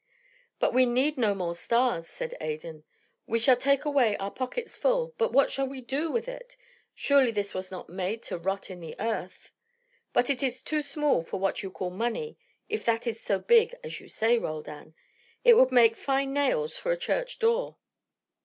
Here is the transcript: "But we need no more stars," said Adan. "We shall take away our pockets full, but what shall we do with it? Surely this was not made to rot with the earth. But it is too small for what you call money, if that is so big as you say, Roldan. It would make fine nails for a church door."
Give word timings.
"But 0.59 0.73
we 0.73 0.87
need 0.87 1.15
no 1.19 1.35
more 1.35 1.53
stars," 1.53 2.07
said 2.07 2.33
Adan. 2.41 2.85
"We 3.27 3.37
shall 3.37 3.55
take 3.55 3.85
away 3.85 4.17
our 4.17 4.31
pockets 4.31 4.75
full, 4.75 5.13
but 5.19 5.31
what 5.31 5.51
shall 5.51 5.67
we 5.67 5.79
do 5.79 6.09
with 6.09 6.27
it? 6.27 6.57
Surely 6.95 7.29
this 7.29 7.53
was 7.53 7.69
not 7.69 7.87
made 7.87 8.23
to 8.23 8.39
rot 8.39 8.67
with 8.69 8.79
the 8.81 8.95
earth. 8.99 9.51
But 10.11 10.31
it 10.31 10.41
is 10.41 10.63
too 10.63 10.81
small 10.81 11.21
for 11.21 11.39
what 11.39 11.61
you 11.61 11.69
call 11.69 11.91
money, 11.91 12.39
if 12.67 12.83
that 12.85 13.05
is 13.05 13.21
so 13.21 13.37
big 13.37 13.75
as 13.83 13.99
you 13.99 14.07
say, 14.07 14.39
Roldan. 14.39 14.95
It 15.43 15.53
would 15.53 15.71
make 15.71 15.95
fine 15.95 16.33
nails 16.33 16.77
for 16.77 16.91
a 16.91 16.97
church 16.97 17.37
door." 17.37 17.77